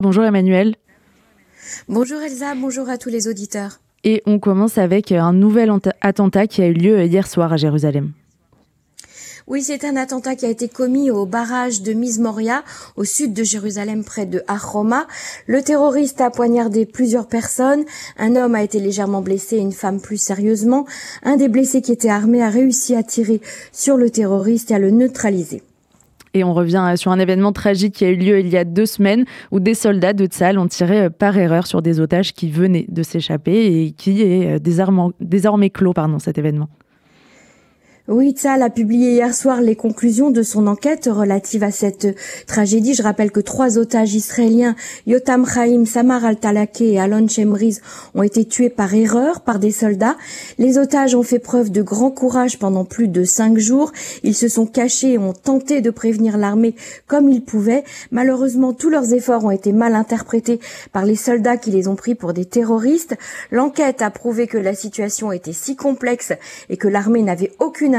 Bonjour 0.00 0.24
Emmanuel. 0.24 0.76
Bonjour 1.86 2.22
Elsa, 2.22 2.54
bonjour 2.54 2.88
à 2.88 2.96
tous 2.96 3.10
les 3.10 3.28
auditeurs. 3.28 3.80
Et 4.02 4.22
on 4.24 4.38
commence 4.38 4.78
avec 4.78 5.12
un 5.12 5.34
nouvel 5.34 5.70
attentat 6.00 6.46
qui 6.46 6.62
a 6.62 6.68
eu 6.68 6.72
lieu 6.72 7.04
hier 7.04 7.26
soir 7.26 7.52
à 7.52 7.58
Jérusalem. 7.58 8.12
Oui, 9.46 9.62
c'est 9.62 9.84
un 9.84 9.96
attentat 9.96 10.36
qui 10.36 10.46
a 10.46 10.48
été 10.48 10.68
commis 10.68 11.10
au 11.10 11.26
barrage 11.26 11.82
de 11.82 11.92
Mizmoria, 11.92 12.64
au 12.96 13.04
sud 13.04 13.34
de 13.34 13.44
Jérusalem, 13.44 14.02
près 14.02 14.24
de 14.24 14.42
Aroma. 14.48 15.06
Le 15.46 15.60
terroriste 15.60 16.22
a 16.22 16.30
poignardé 16.30 16.86
plusieurs 16.86 17.26
personnes. 17.26 17.84
Un 18.16 18.36
homme 18.36 18.54
a 18.54 18.62
été 18.62 18.80
légèrement 18.80 19.20
blessé, 19.20 19.58
une 19.58 19.72
femme 19.72 20.00
plus 20.00 20.16
sérieusement. 20.16 20.86
Un 21.24 21.36
des 21.36 21.48
blessés 21.48 21.82
qui 21.82 21.92
était 21.92 22.08
armé 22.08 22.42
a 22.42 22.48
réussi 22.48 22.94
à 22.94 23.02
tirer 23.02 23.42
sur 23.70 23.98
le 23.98 24.08
terroriste 24.08 24.70
et 24.70 24.74
à 24.76 24.78
le 24.78 24.92
neutraliser. 24.92 25.62
Et 26.34 26.44
on 26.44 26.54
revient 26.54 26.94
sur 26.96 27.10
un 27.10 27.18
événement 27.18 27.52
tragique 27.52 27.94
qui 27.94 28.04
a 28.04 28.08
eu 28.08 28.16
lieu 28.16 28.40
il 28.40 28.48
y 28.48 28.56
a 28.56 28.64
deux 28.64 28.86
semaines 28.86 29.24
où 29.50 29.58
des 29.60 29.74
soldats 29.74 30.12
de 30.12 30.26
Tzal 30.26 30.58
ont 30.58 30.68
tiré 30.68 31.02
euh, 31.02 31.10
par 31.10 31.36
erreur 31.36 31.66
sur 31.66 31.82
des 31.82 32.00
otages 32.00 32.32
qui 32.32 32.50
venaient 32.50 32.86
de 32.88 33.02
s'échapper 33.02 33.82
et 33.82 33.92
qui 33.92 34.22
est 34.22 34.56
euh, 34.56 35.10
désormais 35.20 35.70
clos, 35.70 35.92
pardon, 35.92 36.18
cet 36.18 36.38
événement. 36.38 36.68
Tzal 38.08 38.62
a 38.62 38.70
publié 38.70 39.12
hier 39.12 39.34
soir 39.34 39.60
les 39.60 39.76
conclusions 39.76 40.30
de 40.30 40.42
son 40.42 40.66
enquête 40.66 41.08
relative 41.10 41.62
à 41.62 41.70
cette 41.70 42.08
tragédie. 42.46 42.94
Je 42.94 43.02
rappelle 43.02 43.30
que 43.30 43.40
trois 43.40 43.78
otages 43.78 44.14
israéliens, 44.14 44.74
Yotam 45.06 45.46
Chaim, 45.46 45.84
Samar 45.84 46.24
al-Talake 46.24 46.80
et 46.80 46.98
Alon 46.98 47.28
Shemriz, 47.28 47.80
ont 48.14 48.22
été 48.22 48.44
tués 48.44 48.70
par 48.70 48.94
erreur 48.94 49.42
par 49.42 49.58
des 49.58 49.70
soldats. 49.70 50.16
Les 50.58 50.78
otages 50.78 51.14
ont 51.14 51.22
fait 51.22 51.38
preuve 51.38 51.70
de 51.70 51.82
grand 51.82 52.10
courage 52.10 52.58
pendant 52.58 52.84
plus 52.84 53.08
de 53.08 53.24
cinq 53.24 53.58
jours. 53.58 53.92
Ils 54.22 54.34
se 54.34 54.48
sont 54.48 54.66
cachés 54.66 55.12
et 55.12 55.18
ont 55.18 55.32
tenté 55.32 55.80
de 55.80 55.90
prévenir 55.90 56.36
l'armée 56.36 56.74
comme 57.06 57.28
ils 57.28 57.44
pouvaient. 57.44 57.84
Malheureusement, 58.10 58.72
tous 58.72 58.90
leurs 58.90 59.12
efforts 59.12 59.44
ont 59.44 59.50
été 59.50 59.72
mal 59.72 59.94
interprétés 59.94 60.58
par 60.92 61.04
les 61.04 61.16
soldats 61.16 61.58
qui 61.58 61.70
les 61.70 61.86
ont 61.86 61.96
pris 61.96 62.14
pour 62.14 62.32
des 62.32 62.44
terroristes. 62.44 63.14
L'enquête 63.50 64.02
a 64.02 64.10
prouvé 64.10 64.46
que 64.46 64.58
la 64.58 64.74
situation 64.74 65.32
était 65.32 65.52
si 65.52 65.76
complexe 65.76 66.32
et 66.68 66.76
que 66.76 66.88
l'armée 66.88 67.22
n'avait 67.22 67.52
aucune 67.58 67.94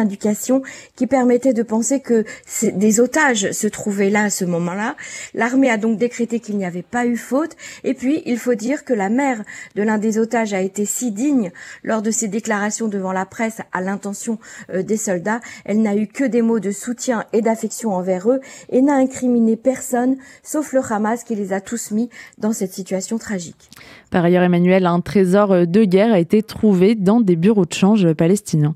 qui 0.96 1.08
permettait 1.08 1.54
de 1.54 1.64
penser 1.64 2.00
que 2.00 2.26
des 2.64 3.00
otages 3.00 3.52
se 3.52 3.68
trouvaient 3.68 4.10
là 4.10 4.24
à 4.24 4.30
ce 4.30 4.46
moment-là. 4.46 4.96
L'armée 5.34 5.70
a 5.70 5.78
donc 5.78 5.98
décrété 5.98 6.40
qu'il 6.40 6.58
n'y 6.58 6.66
avait 6.66 6.82
pas 6.82 7.06
eu 7.06 7.18
faute. 7.18 7.56
Et 7.84 7.94
puis, 7.94 8.22
il 8.26 8.38
faut 8.38 8.56
dire 8.56 8.86
que 8.86 8.94
la 8.94 9.10
mère 9.10 9.44
de 9.76 9.84
l'un 9.84 9.98
des 9.98 10.18
otages 10.18 10.54
a 10.54 10.62
été 10.62 10.86
si 10.86 11.12
digne 11.12 11.52
lors 11.84 12.02
de 12.02 12.12
ses 12.12 12.28
déclarations 12.28 12.88
devant 12.88 13.14
la 13.14 13.26
presse 13.26 13.60
à 13.72 13.82
l'intention 13.82 14.40
euh, 14.74 14.84
des 14.84 14.98
soldats. 14.98 15.42
Elle 15.66 15.82
n'a 15.82 15.96
eu 15.96 16.08
que 16.08 16.24
des 16.24 16.42
mots 16.42 16.60
de 16.60 16.72
soutien 16.72 17.26
et 17.34 17.42
d'affection 17.42 17.94
envers 17.94 18.30
eux 18.30 18.42
et 18.70 18.82
n'a 18.82 18.96
incriminé 18.96 19.56
personne 19.56 20.18
sauf 20.44 20.74
le 20.74 20.82
Hamas 20.82 21.24
qui 21.24 21.36
les 21.36 21.54
a 21.54 21.62
tous 21.62 21.92
mis 21.92 22.10
dans 22.38 22.54
cette 22.54 22.74
situation 22.74 23.18
tragique. 23.18 23.70
Par 24.10 24.26
ailleurs, 24.26 24.44
Emmanuel, 24.44 24.86
un 24.86 25.02
trésor 25.02 25.68
de 25.68 25.84
guerre 25.84 26.14
a 26.14 26.20
été 26.20 26.44
trouvé 26.44 26.96
dans 26.96 27.22
des 27.22 27.36
bureaux 27.36 27.66
de 27.66 27.74
change 27.74 28.14
palestiniens. 28.14 28.76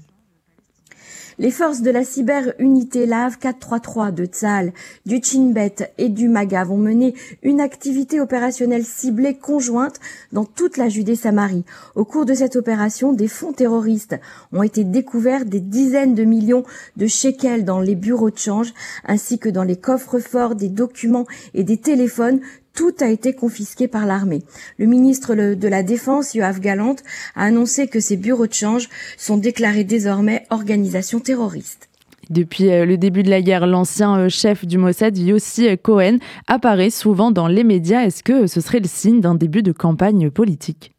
Les 1.38 1.52
forces 1.52 1.82
de 1.82 1.92
la 1.92 2.06
cyber-unité 2.06 3.06
LAV 3.06 3.38
433 3.38 4.12
de 4.12 4.26
Tzal, 4.26 4.72
du 5.06 5.20
Chinbet 5.22 5.76
et 5.98 6.08
du 6.08 6.30
MAGA 6.30 6.64
vont 6.64 6.78
mener 6.78 7.14
une 7.44 7.60
activité 7.60 8.22
opérationnelle 8.22 8.86
ciblée 8.86 9.36
conjointe 9.36 10.00
dans 10.32 10.46
toute 10.46 10.78
la 10.78 10.88
Judée-Samarie. 10.88 11.66
Au 11.96 12.06
cours 12.06 12.26
de 12.26 12.34
cette 12.34 12.56
opération, 12.56 13.12
des 13.12 13.28
fonds 13.28 13.52
terroristes 13.52 14.16
ont 14.54 14.64
été 14.64 14.86
découverts, 14.86 15.44
des 15.44 15.60
dizaines 15.60 16.16
de 16.16 16.24
millions 16.24 16.64
de 16.96 17.06
shekels 17.06 17.66
dans 17.66 17.82
les 17.82 17.96
bureaux 17.96 18.32
de 18.32 18.38
change, 18.38 18.74
ainsi 19.06 19.38
que 19.38 19.50
dans 19.50 19.64
les 19.64 19.76
coffres 19.76 20.20
forts, 20.20 20.56
des 20.56 20.70
documents 20.70 21.26
et 21.54 21.66
des 21.66 21.78
téléphones 21.78 22.40
tout 22.76 22.94
a 23.00 23.10
été 23.10 23.34
confisqué 23.34 23.88
par 23.88 24.06
l'armée. 24.06 24.44
Le 24.78 24.86
ministre 24.86 25.36
de 25.36 25.68
la 25.68 25.84
Défense, 25.84 26.36
Yoav 26.36 26.60
Galante, 26.60 27.04
a 27.36 27.46
annoncé 27.46 27.88
que 27.88 28.00
ces 28.00 28.18
bureaux 28.18 28.48
de 28.48 28.54
change 28.54 28.90
sont 29.18 29.38
déclarés 29.38 29.84
désormais 29.84 30.46
organisations 30.50 31.20
terroristes. 31.20 31.90
Depuis 32.30 32.72
euh, 32.72 32.86
le 32.86 32.98
début 32.98 33.22
de 33.24 33.30
la 33.30 33.42
guerre, 33.42 33.68
l'ancien 33.68 34.18
euh, 34.18 34.30
chef 34.30 34.66
du 34.66 34.78
Mossad, 34.78 35.16
Yossi 35.16 35.78
Cohen, 35.78 36.18
apparaît 36.48 36.90
souvent 36.90 37.30
dans 37.30 37.48
les 37.48 37.64
médias. 37.64 38.04
Est-ce 38.04 38.24
que 38.24 38.48
ce 38.48 38.62
serait 38.62 38.80
le 38.80 38.88
signe 38.88 39.22
d'un 39.22 39.36
début 39.36 39.62
de 39.62 39.72
campagne 39.72 40.32
politique? 40.32 40.95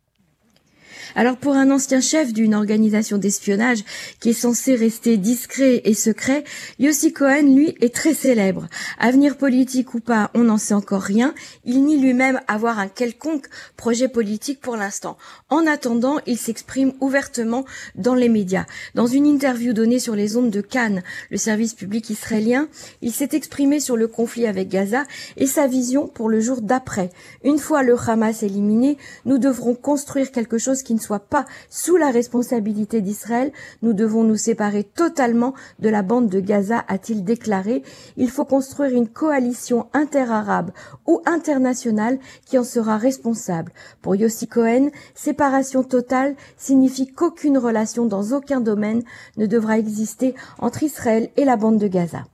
Alors 1.15 1.37
pour 1.37 1.55
un 1.55 1.71
ancien 1.71 2.00
chef 2.00 2.33
d'une 2.33 2.55
organisation 2.55 3.19
d'espionnage 3.19 3.84
qui 4.21 4.31
est 4.31 4.34
censé 4.34 4.75
rester 4.75 5.17
discret 5.17 5.83
et 5.84 5.94
secret, 5.94 6.44
Yossi 6.78 7.12
Cohen, 7.12 7.55
lui, 7.55 7.75
est 7.81 7.94
très 7.94 8.15
célèbre. 8.15 8.67
Avenir 8.99 9.37
politique 9.37 9.94
ou 9.94 10.00
pas, 10.00 10.31
on 10.34 10.44
n'en 10.44 10.59
sait 10.59 10.75
encore 10.75 11.03
rien. 11.03 11.34
Il 11.65 11.84
nie 11.84 11.99
lui-même 11.99 12.41
avoir 12.49 12.78
un 12.78 12.89
quelconque 12.89 13.47
projet 13.77 14.09
politique 14.09 14.61
pour 14.61 14.77
l'instant. 14.77 15.17
En 15.50 15.67
attendant, 15.67 16.19
il 16.27 16.39
s'exprime 16.39 16.93
ouvertement 17.00 17.65
dans 17.94 18.15
les 18.15 18.28
médias. 18.28 18.67
Dans 18.94 19.06
une 19.06 19.27
interview 19.27 19.73
donnée 19.73 19.99
sur 19.99 20.17
les 20.17 20.37
ondes 20.37 20.50
de 20.50 20.61
Cannes, 20.61 21.03
le 21.31 21.37
service 21.37 21.75
public 21.75 22.11
israélien, 22.11 22.69
il 23.03 23.12
s'est 23.12 23.31
exprimé 23.33 23.81
sur 23.81 23.97
le 23.97 24.09
conflit 24.09 24.47
avec 24.47 24.69
Gaza 24.69 25.05
et 25.37 25.47
sa 25.47 25.67
vision 25.67 26.09
pour 26.09 26.28
le 26.28 26.41
jour 26.41 26.62
d'après. 26.62 27.11
Une 27.44 27.59
fois 27.59 27.83
le 27.83 27.97
Hamas 27.97 28.43
éliminé, 28.43 28.99
nous 29.25 29.38
devrons 29.38 29.75
construire 29.75 30.33
quelque 30.33 30.59
chose 30.59 30.83
qui 30.83 30.94
ne 30.96 31.00
soit 31.00 31.20
pas 31.20 31.46
sous 31.70 31.96
la 31.96 32.10
responsabilité 32.10 33.00
d'Israël. 33.00 33.52
Nous 33.82 33.92
devons 33.92 34.24
nous 34.24 34.36
séparer 34.36 34.84
totalement 34.84 35.54
de 35.78 35.88
la 35.88 36.02
bande 36.02 36.28
de 36.28 36.40
Gaza, 36.40 36.84
a-t-il 36.88 37.24
déclaré. 37.24 37.82
Il 38.16 38.30
faut 38.30 38.44
construire 38.44 38.92
une 38.92 39.08
coalition 39.08 39.86
interarabe 39.92 40.72
ou 41.06 41.22
internationale 41.24 42.18
qui 42.44 42.58
en 42.58 42.64
sera 42.64 42.96
responsable. 42.96 43.72
Pour 44.02 44.16
Yossi 44.16 44.48
Cohen, 44.48 44.90
séparation 45.14 45.82
totale 45.82 46.34
signifie 46.56 47.06
qu'aucune 47.06 47.58
relation 47.58 48.06
dans 48.06 48.32
aucun 48.32 48.60
domaine 48.60 49.02
ne 49.36 49.46
devra 49.46 49.78
exister 49.78 50.34
entre 50.58 50.82
Israël 50.82 51.30
et 51.36 51.44
la 51.44 51.56
bande 51.56 51.78
de 51.78 51.88
Gaza. 51.88 52.24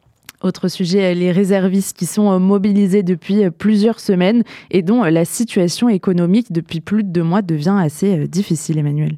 Autre 0.42 0.66
sujet, 0.68 1.14
les 1.14 1.30
réservistes 1.30 1.96
qui 1.96 2.06
sont 2.06 2.38
mobilisés 2.40 3.02
depuis 3.02 3.48
plusieurs 3.50 4.00
semaines 4.00 4.42
et 4.70 4.82
dont 4.82 5.04
la 5.04 5.24
situation 5.24 5.88
économique 5.88 6.52
depuis 6.52 6.80
plus 6.80 7.04
de 7.04 7.10
deux 7.10 7.22
mois 7.22 7.42
devient 7.42 7.78
assez 7.78 8.26
difficile, 8.26 8.78
Emmanuel. 8.78 9.16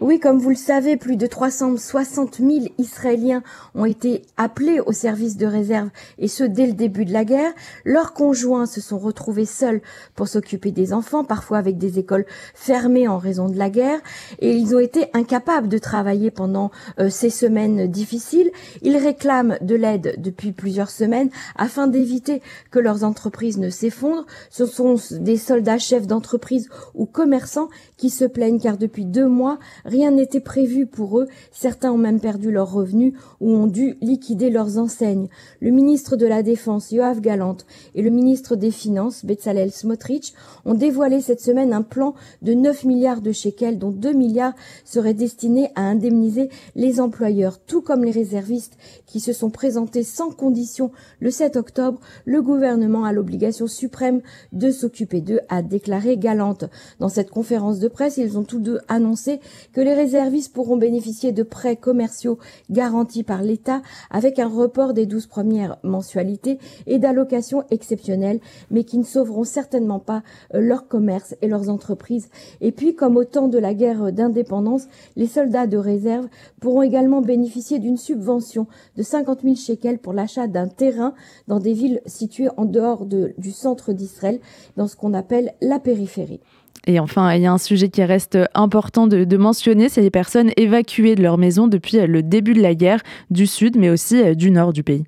Oui, 0.00 0.18
comme 0.18 0.38
vous 0.38 0.48
le 0.48 0.54
savez, 0.54 0.96
plus 0.96 1.16
de 1.16 1.26
360 1.26 2.38
000 2.38 2.50
Israéliens 2.78 3.42
ont 3.74 3.84
été 3.84 4.22
appelés 4.38 4.80
au 4.80 4.92
service 4.92 5.36
de 5.36 5.44
réserve, 5.44 5.90
et 6.18 6.26
ce 6.26 6.42
dès 6.42 6.66
le 6.66 6.72
début 6.72 7.04
de 7.04 7.12
la 7.12 7.26
guerre. 7.26 7.52
Leurs 7.84 8.14
conjoints 8.14 8.64
se 8.64 8.80
sont 8.80 8.98
retrouvés 8.98 9.44
seuls 9.44 9.82
pour 10.14 10.26
s'occuper 10.26 10.70
des 10.70 10.94
enfants, 10.94 11.22
parfois 11.22 11.58
avec 11.58 11.76
des 11.76 11.98
écoles 11.98 12.24
fermées 12.54 13.08
en 13.08 13.18
raison 13.18 13.50
de 13.50 13.58
la 13.58 13.68
guerre, 13.68 14.00
et 14.38 14.56
ils 14.56 14.74
ont 14.74 14.78
été 14.78 15.08
incapables 15.12 15.68
de 15.68 15.76
travailler 15.76 16.30
pendant 16.30 16.70
euh, 16.98 17.10
ces 17.10 17.28
semaines 17.28 17.86
difficiles. 17.86 18.50
Ils 18.80 18.96
réclament 18.96 19.58
de 19.60 19.74
l'aide 19.74 20.14
depuis 20.16 20.52
plusieurs 20.52 20.90
semaines 20.90 21.28
afin 21.56 21.88
d'éviter 21.88 22.40
que 22.70 22.78
leurs 22.78 23.04
entreprises 23.04 23.58
ne 23.58 23.68
s'effondrent. 23.68 24.24
Ce 24.48 24.64
sont 24.64 24.96
des 25.10 25.36
soldats 25.36 25.76
chefs 25.76 26.06
d'entreprise 26.06 26.70
ou 26.94 27.04
commerçants 27.04 27.68
qui 27.98 28.08
se 28.08 28.24
plaignent 28.24 28.60
car 28.60 28.78
depuis 28.78 29.04
deux 29.04 29.28
mois, 29.28 29.58
Rien 29.90 30.12
n'était 30.12 30.38
prévu 30.38 30.86
pour 30.86 31.18
eux, 31.18 31.26
certains 31.50 31.90
ont 31.90 31.98
même 31.98 32.20
perdu 32.20 32.52
leurs 32.52 32.70
revenus 32.70 33.12
ou 33.40 33.50
ont 33.50 33.66
dû 33.66 33.96
liquider 34.00 34.48
leurs 34.48 34.78
enseignes. 34.78 35.26
Le 35.58 35.72
ministre 35.72 36.14
de 36.14 36.26
la 36.26 36.44
Défense, 36.44 36.92
Yoav 36.92 37.20
Galante, 37.20 37.66
et 37.96 38.02
le 38.02 38.10
ministre 38.10 38.54
des 38.54 38.70
Finances, 38.70 39.24
Bezalel 39.24 39.72
Smotrich, 39.72 40.32
ont 40.64 40.74
dévoilé 40.74 41.20
cette 41.20 41.40
semaine 41.40 41.72
un 41.72 41.82
plan 41.82 42.14
de 42.40 42.54
9 42.54 42.84
milliards 42.84 43.20
de 43.20 43.32
shekels, 43.32 43.80
dont 43.80 43.90
2 43.90 44.12
milliards 44.12 44.54
seraient 44.84 45.12
destinés 45.12 45.70
à 45.74 45.80
indemniser 45.80 46.50
les 46.76 47.00
employeurs, 47.00 47.58
tout 47.58 47.82
comme 47.82 48.04
les 48.04 48.12
réservistes 48.12 48.78
qui 49.06 49.18
se 49.18 49.32
sont 49.32 49.50
présentés 49.50 50.04
sans 50.04 50.30
condition 50.30 50.92
le 51.18 51.32
7 51.32 51.56
octobre. 51.56 51.98
Le 52.26 52.42
gouvernement 52.42 53.02
a 53.02 53.12
l'obligation 53.12 53.66
suprême 53.66 54.20
de 54.52 54.70
s'occuper 54.70 55.20
d'eux, 55.20 55.40
a 55.48 55.62
déclaré 55.62 56.16
Galante. 56.16 56.66
Dans 57.00 57.08
cette 57.08 57.30
conférence 57.30 57.80
de 57.80 57.88
presse, 57.88 58.18
ils 58.18 58.38
ont 58.38 58.44
tous 58.44 58.60
deux 58.60 58.78
annoncé 58.86 59.40
que 59.72 59.79
que 59.80 59.84
les 59.86 59.94
réservistes 59.94 60.52
pourront 60.52 60.76
bénéficier 60.76 61.32
de 61.32 61.42
prêts 61.42 61.76
commerciaux 61.76 62.38
garantis 62.68 63.22
par 63.22 63.42
l'État 63.42 63.80
avec 64.10 64.38
un 64.38 64.46
report 64.46 64.92
des 64.92 65.06
douze 65.06 65.26
premières 65.26 65.78
mensualités 65.82 66.58
et 66.86 66.98
d'allocations 66.98 67.64
exceptionnelles, 67.70 68.40
mais 68.70 68.84
qui 68.84 68.98
ne 68.98 69.04
sauveront 69.04 69.44
certainement 69.44 69.98
pas 69.98 70.22
euh, 70.52 70.60
leur 70.60 70.86
commerce 70.86 71.34
et 71.40 71.48
leurs 71.48 71.70
entreprises. 71.70 72.28
Et 72.60 72.72
puis, 72.72 72.94
comme 72.94 73.16
au 73.16 73.24
temps 73.24 73.48
de 73.48 73.56
la 73.56 73.72
guerre 73.72 74.12
d'indépendance, 74.12 74.86
les 75.16 75.26
soldats 75.26 75.66
de 75.66 75.78
réserve 75.78 76.28
pourront 76.60 76.82
également 76.82 77.22
bénéficier 77.22 77.78
d'une 77.78 77.96
subvention 77.96 78.66
de 78.98 79.02
50 79.02 79.40
000 79.44 79.54
shekels 79.54 79.98
pour 79.98 80.12
l'achat 80.12 80.46
d'un 80.46 80.68
terrain 80.68 81.14
dans 81.48 81.58
des 81.58 81.72
villes 81.72 82.02
situées 82.04 82.50
en 82.58 82.66
dehors 82.66 83.06
du 83.06 83.50
centre 83.50 83.94
d'Israël, 83.94 84.40
dans 84.76 84.88
ce 84.88 84.96
qu'on 84.96 85.14
appelle 85.14 85.54
la 85.62 85.80
périphérie. 85.80 86.40
Et 86.86 86.98
enfin, 86.98 87.34
il 87.34 87.42
y 87.42 87.46
a 87.46 87.52
un 87.52 87.58
sujet 87.58 87.88
qui 87.88 88.02
reste 88.02 88.38
important 88.54 89.06
de, 89.06 89.36
mentionner, 89.36 89.88
c'est 89.88 90.00
les 90.00 90.10
personnes 90.10 90.50
évacuées 90.56 91.14
de 91.14 91.22
leur 91.22 91.38
maison 91.38 91.68
depuis 91.68 91.98
le 91.98 92.22
début 92.22 92.54
de 92.54 92.62
la 92.62 92.74
guerre 92.74 93.02
du 93.30 93.46
sud, 93.46 93.76
mais 93.76 93.90
aussi 93.90 94.22
euh, 94.22 94.34
du 94.34 94.50
nord 94.50 94.72
du 94.72 94.82
pays. 94.82 95.04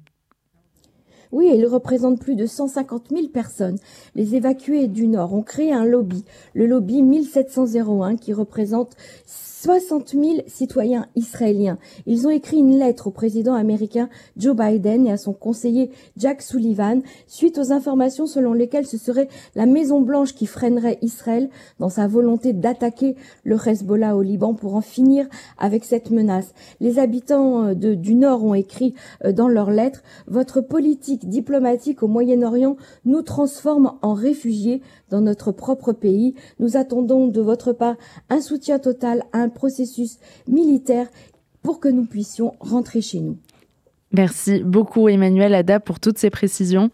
Oui, 1.33 1.51
ils 1.55 1.67
représentent 1.67 2.21
plus 2.21 2.37
de 2.37 2.45
150 2.45 3.05
000 3.11 3.29
personnes. 3.29 3.79
Les 4.15 4.35
évacués 4.35 4.87
du 4.87 5.09
Nord 5.09 5.33
ont 5.33 5.43
créé 5.43 5.73
un 5.73 5.87
lobby, 5.87 6.27
le 6.53 6.67
lobby 6.67 7.01
1701, 7.01 8.17
qui 8.17 8.35
représente 8.35 8.95
60 9.63 10.09
000 10.09 10.25
citoyens 10.49 11.07
israéliens. 11.15 11.79
Ils 12.07 12.27
ont 12.27 12.31
écrit 12.31 12.57
une 12.57 12.81
lettre 12.81 13.07
au 13.07 13.11
président 13.13 13.55
américain 13.55 14.09
Joe 14.37 14.57
Biden 14.57 15.07
et 15.07 15.13
à 15.13 15.17
son 15.17 15.33
conseiller 15.33 15.93
Jack 16.17 16.43
Sullivan 16.43 17.01
suite 17.29 17.59
aux 17.59 17.71
informations 17.71 18.27
selon 18.27 18.55
lesquelles 18.55 18.89
ce 18.89 18.99
serait 18.99 19.29
la 19.55 19.67
Maison 19.67 20.01
Blanche 20.01 20.35
qui 20.35 20.47
freinerait 20.47 20.99
Israël 21.01 21.49
dans 21.79 21.91
sa 21.91 22.09
volonté 22.09 22.53
d'attaquer 22.53 23.15
le 23.45 23.57
Hezbollah 23.65 24.17
au 24.17 24.23
Liban 24.23 24.55
pour 24.55 24.75
en 24.75 24.81
finir 24.81 25.29
avec 25.59 25.85
cette 25.85 26.11
menace. 26.11 26.55
Les 26.81 26.99
habitants 26.99 27.69
euh, 27.69 27.75
du 27.75 28.17
Nord 28.17 28.45
ont 28.45 28.55
écrit 28.55 28.95
euh, 29.25 29.31
dans 29.31 29.47
leur 29.47 29.71
lettre 29.71 30.03
Votre 30.27 30.61
politique 30.61 31.29
diplomatique 31.29 32.03
au 32.03 32.09
Moyen-Orient 32.09 32.77
nous 33.05 33.23
transforme 33.23 33.93
en 34.03 34.15
réfugiés 34.15 34.83
dans 35.09 35.21
notre 35.21 35.53
propre 35.53 35.93
pays. 35.93 36.35
Nous 36.59 36.77
attendons 36.77 37.29
de 37.29 37.41
votre 37.41 37.73
part 37.73 37.95
un 38.29 38.41
soutien 38.41 38.81
total 38.81 39.23
processus 39.53 40.19
militaire 40.49 41.07
pour 41.63 41.81
que 41.81 41.89
nous 41.89 42.05
puissions 42.05 42.55
rentrer 42.61 43.01
chez 43.01 43.21
nous. 43.21 43.37
Merci 44.13 44.63
beaucoup 44.63 45.09
Emmanuel 45.09 45.55
Ada 45.55 45.81
pour 45.81 46.01
toutes 46.01 46.19
ces 46.19 46.31
précisions. 46.31 46.91